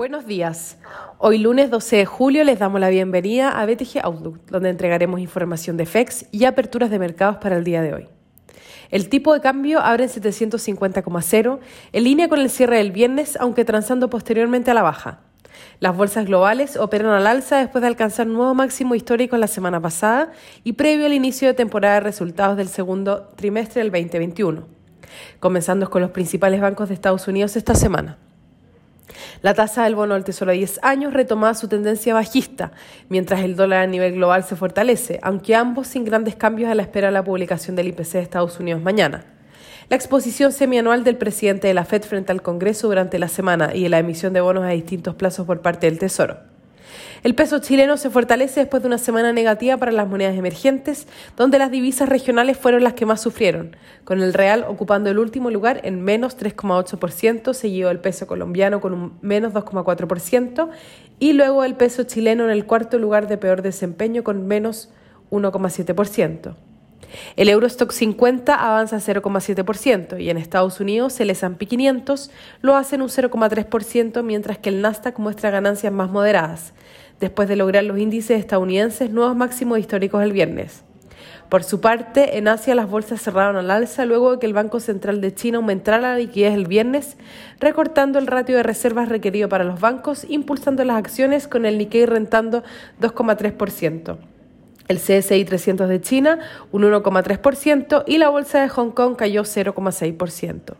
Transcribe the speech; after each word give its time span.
Buenos 0.00 0.24
días. 0.24 0.78
Hoy 1.18 1.36
lunes 1.36 1.68
12 1.68 1.96
de 1.96 2.06
julio 2.06 2.42
les 2.42 2.58
damos 2.58 2.80
la 2.80 2.88
bienvenida 2.88 3.50
a 3.50 3.66
BTG 3.66 4.00
Outlook, 4.02 4.46
donde 4.46 4.70
entregaremos 4.70 5.20
información 5.20 5.76
de 5.76 5.84
FEX 5.84 6.24
y 6.32 6.46
aperturas 6.46 6.88
de 6.88 6.98
mercados 6.98 7.36
para 7.36 7.58
el 7.58 7.64
día 7.64 7.82
de 7.82 7.92
hoy. 7.92 8.08
El 8.90 9.10
tipo 9.10 9.34
de 9.34 9.42
cambio 9.42 9.78
abre 9.80 10.04
en 10.04 10.08
750,0, 10.08 11.58
en 11.92 12.02
línea 12.04 12.30
con 12.30 12.38
el 12.38 12.48
cierre 12.48 12.78
del 12.78 12.92
viernes, 12.92 13.36
aunque 13.38 13.66
transando 13.66 14.08
posteriormente 14.08 14.70
a 14.70 14.74
la 14.74 14.80
baja. 14.80 15.20
Las 15.80 15.94
bolsas 15.94 16.24
globales 16.24 16.78
operan 16.78 17.12
al 17.12 17.26
alza 17.26 17.58
después 17.58 17.82
de 17.82 17.88
alcanzar 17.88 18.26
un 18.26 18.32
nuevo 18.32 18.54
máximo 18.54 18.94
histórico 18.94 19.36
la 19.36 19.48
semana 19.48 19.82
pasada 19.82 20.32
y 20.64 20.72
previo 20.72 21.04
al 21.04 21.12
inicio 21.12 21.46
de 21.46 21.52
temporada 21.52 21.96
de 21.96 22.00
resultados 22.00 22.56
del 22.56 22.68
segundo 22.68 23.28
trimestre 23.36 23.82
del 23.82 23.92
2021. 23.92 24.66
Comenzando 25.40 25.90
con 25.90 26.00
los 26.00 26.12
principales 26.12 26.62
bancos 26.62 26.88
de 26.88 26.94
Estados 26.94 27.28
Unidos 27.28 27.54
esta 27.56 27.74
semana. 27.74 28.16
La 29.42 29.54
tasa 29.54 29.84
del 29.84 29.94
bono 29.94 30.14
del 30.14 30.24
Tesoro 30.24 30.50
a 30.50 30.54
10 30.54 30.80
años 30.82 31.12
retoma 31.12 31.54
su 31.54 31.68
tendencia 31.68 32.14
bajista, 32.14 32.72
mientras 33.08 33.40
el 33.40 33.56
dólar 33.56 33.82
a 33.82 33.86
nivel 33.86 34.14
global 34.14 34.44
se 34.44 34.56
fortalece, 34.56 35.18
aunque 35.22 35.54
ambos 35.54 35.88
sin 35.88 36.04
grandes 36.04 36.36
cambios 36.36 36.70
a 36.70 36.74
la 36.74 36.82
espera 36.82 37.08
de 37.08 37.12
la 37.12 37.24
publicación 37.24 37.76
del 37.76 37.88
IPC 37.88 38.12
de 38.12 38.20
Estados 38.20 38.60
Unidos 38.60 38.82
mañana. 38.82 39.24
La 39.88 39.96
exposición 39.96 40.52
semianual 40.52 41.02
del 41.02 41.16
presidente 41.16 41.66
de 41.66 41.74
la 41.74 41.84
Fed 41.84 42.02
frente 42.02 42.30
al 42.30 42.42
Congreso 42.42 42.86
durante 42.86 43.18
la 43.18 43.28
semana 43.28 43.74
y 43.74 43.88
la 43.88 43.98
emisión 43.98 44.32
de 44.32 44.40
bonos 44.40 44.64
a 44.64 44.68
distintos 44.68 45.16
plazos 45.16 45.46
por 45.46 45.62
parte 45.62 45.86
del 45.86 45.98
Tesoro. 45.98 46.49
El 47.22 47.34
peso 47.34 47.58
chileno 47.58 47.96
se 47.96 48.10
fortalece 48.10 48.60
después 48.60 48.82
de 48.82 48.88
una 48.88 48.98
semana 48.98 49.32
negativa 49.32 49.76
para 49.76 49.92
las 49.92 50.08
monedas 50.08 50.36
emergentes, 50.36 51.06
donde 51.36 51.58
las 51.58 51.70
divisas 51.70 52.08
regionales 52.08 52.56
fueron 52.56 52.82
las 52.82 52.94
que 52.94 53.06
más 53.06 53.20
sufrieron, 53.20 53.76
con 54.04 54.22
el 54.22 54.32
real 54.32 54.64
ocupando 54.68 55.10
el 55.10 55.18
último 55.18 55.50
lugar 55.50 55.80
en 55.84 56.02
menos 56.02 56.38
3,8%, 56.38 57.52
seguido 57.52 57.90
el 57.90 58.00
peso 58.00 58.26
colombiano 58.26 58.80
con 58.80 58.92
un 58.92 59.18
menos 59.20 59.52
2,4% 59.52 60.68
y 61.18 61.32
luego 61.34 61.64
el 61.64 61.74
peso 61.74 62.04
chileno 62.04 62.44
en 62.44 62.50
el 62.50 62.66
cuarto 62.66 62.98
lugar 62.98 63.28
de 63.28 63.38
peor 63.38 63.62
desempeño 63.62 64.24
con 64.24 64.46
menos 64.46 64.90
1,7%. 65.30 66.54
El 67.36 67.48
Eurostock 67.48 67.92
50 67.92 68.54
avanza 68.54 68.96
0,7% 68.98 70.20
y 70.20 70.30
en 70.30 70.36
Estados 70.36 70.80
Unidos 70.80 71.18
el 71.20 71.30
S&P 71.30 71.66
500 71.66 72.30
lo 72.62 72.76
hace 72.76 72.96
en 72.96 73.02
un 73.02 73.08
0,3%, 73.08 74.22
mientras 74.22 74.58
que 74.58 74.70
el 74.70 74.80
Nasdaq 74.80 75.18
muestra 75.18 75.50
ganancias 75.50 75.92
más 75.92 76.10
moderadas, 76.10 76.72
después 77.18 77.48
de 77.48 77.56
lograr 77.56 77.84
los 77.84 77.98
índices 77.98 78.38
estadounidenses 78.38 79.10
nuevos 79.10 79.36
máximos 79.36 79.78
históricos 79.78 80.22
el 80.22 80.32
viernes. 80.32 80.84
Por 81.48 81.64
su 81.64 81.80
parte, 81.80 82.38
en 82.38 82.46
Asia 82.46 82.76
las 82.76 82.88
bolsas 82.88 83.20
cerraron 83.20 83.56
al 83.56 83.72
alza 83.72 84.04
luego 84.04 84.32
de 84.32 84.38
que 84.38 84.46
el 84.46 84.52
Banco 84.52 84.78
Central 84.78 85.20
de 85.20 85.34
China 85.34 85.58
aumentara 85.58 85.98
la 85.98 86.16
liquidez 86.16 86.54
el 86.54 86.68
viernes, 86.68 87.16
recortando 87.58 88.20
el 88.20 88.28
ratio 88.28 88.56
de 88.56 88.62
reservas 88.62 89.08
requerido 89.08 89.48
para 89.48 89.64
los 89.64 89.80
bancos, 89.80 90.24
impulsando 90.28 90.84
las 90.84 90.96
acciones 90.96 91.48
con 91.48 91.66
el 91.66 91.76
Nikkei 91.76 92.06
rentando 92.06 92.62
2,3% 93.00 94.29
el 94.90 94.98
CSI 94.98 95.44
300 95.44 95.88
de 95.88 96.00
China 96.00 96.40
un 96.72 96.82
1,3% 96.82 98.02
y 98.06 98.18
la 98.18 98.28
bolsa 98.28 98.60
de 98.60 98.68
Hong 98.68 98.90
Kong 98.90 99.14
cayó 99.16 99.44
0,6%. 99.44 100.74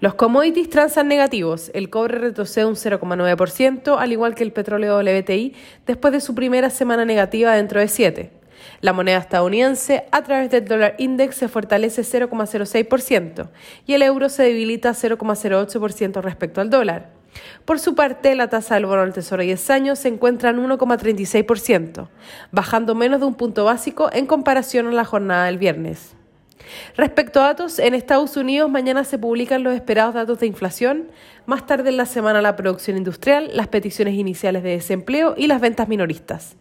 Los 0.00 0.14
commodities 0.14 0.68
transan 0.68 1.08
negativos. 1.08 1.70
El 1.72 1.88
cobre 1.88 2.18
retrocede 2.18 2.66
un 2.66 2.74
0,9%, 2.74 3.96
al 3.98 4.12
igual 4.12 4.34
que 4.34 4.44
el 4.44 4.52
petróleo 4.52 4.98
WTI, 4.98 5.54
después 5.86 6.12
de 6.12 6.20
su 6.20 6.34
primera 6.34 6.70
semana 6.70 7.04
negativa 7.04 7.54
dentro 7.54 7.80
de 7.80 7.88
7. 7.88 8.30
La 8.80 8.92
moneda 8.92 9.18
estadounidense, 9.18 10.06
a 10.10 10.22
través 10.22 10.50
del 10.50 10.66
dólar 10.66 10.96
index, 10.98 11.36
se 11.36 11.48
fortalece 11.48 12.02
0,06% 12.02 13.48
y 13.86 13.94
el 13.94 14.02
euro 14.02 14.28
se 14.28 14.42
debilita 14.42 14.90
0,08% 14.90 16.20
respecto 16.22 16.60
al 16.60 16.70
dólar. 16.70 17.17
Por 17.64 17.78
su 17.78 17.94
parte, 17.94 18.34
la 18.34 18.48
tasa 18.48 18.74
del 18.74 18.86
bono 18.86 19.02
del 19.02 19.12
Tesoro 19.12 19.42
10 19.42 19.70
años 19.70 19.98
se 19.98 20.08
encuentra 20.08 20.50
en 20.50 20.58
1,36%, 20.58 22.08
bajando 22.50 22.94
menos 22.94 23.20
de 23.20 23.26
un 23.26 23.34
punto 23.34 23.64
básico 23.64 24.10
en 24.12 24.26
comparación 24.26 24.86
a 24.88 24.92
la 24.92 25.04
jornada 25.04 25.46
del 25.46 25.58
viernes. 25.58 26.14
Respecto 26.96 27.40
a 27.40 27.44
datos, 27.44 27.78
en 27.78 27.94
Estados 27.94 28.36
Unidos 28.36 28.70
mañana 28.70 29.04
se 29.04 29.18
publican 29.18 29.62
los 29.62 29.74
esperados 29.74 30.14
datos 30.14 30.40
de 30.40 30.46
inflación, 30.46 31.08
más 31.46 31.66
tarde 31.66 31.90
en 31.90 31.96
la 31.96 32.06
semana 32.06 32.42
la 32.42 32.56
producción 32.56 32.96
industrial, 32.96 33.50
las 33.54 33.68
peticiones 33.68 34.14
iniciales 34.14 34.62
de 34.62 34.70
desempleo 34.70 35.34
y 35.36 35.46
las 35.46 35.60
ventas 35.60 35.88
minoristas. 35.88 36.56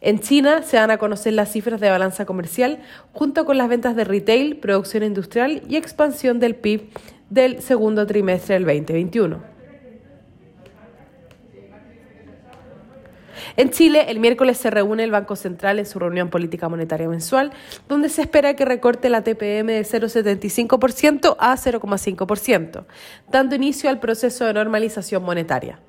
En 0.00 0.18
China 0.18 0.62
se 0.62 0.78
dan 0.78 0.90
a 0.90 0.98
conocer 0.98 1.32
las 1.32 1.52
cifras 1.52 1.80
de 1.80 1.90
balanza 1.90 2.24
comercial 2.24 2.80
junto 3.12 3.44
con 3.44 3.56
las 3.56 3.68
ventas 3.68 3.94
de 3.94 4.04
retail, 4.04 4.56
producción 4.56 5.04
industrial 5.04 5.62
y 5.68 5.76
expansión 5.76 6.40
del 6.40 6.56
PIB 6.56 6.88
del 7.30 7.62
segundo 7.62 8.06
trimestre 8.06 8.54
del 8.54 8.64
2021. 8.64 9.51
En 13.56 13.70
Chile, 13.70 14.06
el 14.08 14.18
miércoles 14.18 14.58
se 14.58 14.70
reúne 14.70 15.04
el 15.04 15.10
Banco 15.10 15.36
Central 15.36 15.78
en 15.78 15.86
su 15.86 15.98
reunión 15.98 16.30
política 16.30 16.68
monetaria 16.68 17.08
mensual, 17.08 17.52
donde 17.88 18.08
se 18.08 18.22
espera 18.22 18.54
que 18.54 18.64
recorte 18.64 19.10
la 19.10 19.22
TPM 19.22 19.66
de 19.66 19.82
0,75% 19.82 21.36
a 21.38 21.56
0,5%, 21.56 22.84
dando 23.30 23.54
inicio 23.54 23.90
al 23.90 24.00
proceso 24.00 24.44
de 24.46 24.54
normalización 24.54 25.22
monetaria. 25.22 25.80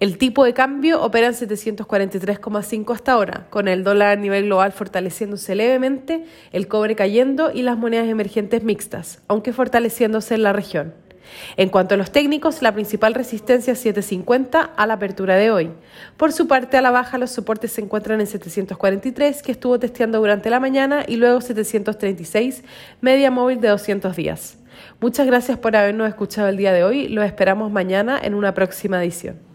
El 0.00 0.18
tipo 0.18 0.44
de 0.44 0.54
cambio 0.54 1.02
opera 1.02 1.28
en 1.28 1.34
743,5 1.34 2.94
hasta 2.94 3.12
ahora, 3.12 3.46
con 3.50 3.68
el 3.68 3.84
dólar 3.84 4.18
a 4.18 4.20
nivel 4.20 4.46
global 4.46 4.72
fortaleciéndose 4.72 5.54
levemente, 5.54 6.24
el 6.52 6.66
cobre 6.66 6.96
cayendo 6.96 7.52
y 7.52 7.62
las 7.62 7.78
monedas 7.78 8.08
emergentes 8.08 8.64
mixtas, 8.64 9.22
aunque 9.28 9.52
fortaleciéndose 9.52 10.34
en 10.34 10.42
la 10.42 10.52
región. 10.52 10.94
En 11.56 11.68
cuanto 11.68 11.94
a 11.94 11.98
los 11.98 12.10
técnicos, 12.10 12.62
la 12.62 12.72
principal 12.72 13.14
resistencia 13.14 13.72
es 13.72 13.78
750 13.80 14.60
a 14.60 14.86
la 14.86 14.94
apertura 14.94 15.36
de 15.36 15.50
hoy. 15.50 15.70
Por 16.16 16.32
su 16.32 16.46
parte, 16.46 16.76
a 16.76 16.82
la 16.82 16.90
baja 16.90 17.18
los 17.18 17.30
soportes 17.30 17.72
se 17.72 17.80
encuentran 17.80 18.20
en 18.20 18.26
743, 18.26 19.42
que 19.42 19.52
estuvo 19.52 19.78
testeando 19.78 20.18
durante 20.18 20.50
la 20.50 20.60
mañana, 20.60 21.04
y 21.06 21.16
luego 21.16 21.40
736, 21.40 22.62
media 23.00 23.30
móvil 23.30 23.60
de 23.60 23.68
200 23.68 24.16
días. 24.16 24.58
Muchas 25.00 25.26
gracias 25.26 25.58
por 25.58 25.76
habernos 25.76 26.08
escuchado 26.08 26.48
el 26.48 26.56
día 26.56 26.72
de 26.72 26.84
hoy. 26.84 27.08
Los 27.08 27.24
esperamos 27.24 27.70
mañana 27.70 28.18
en 28.22 28.34
una 28.34 28.54
próxima 28.54 29.02
edición. 29.02 29.49